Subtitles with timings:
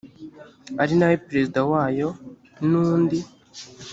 [0.81, 2.09] ari na we perezida wayo
[2.69, 3.19] n undi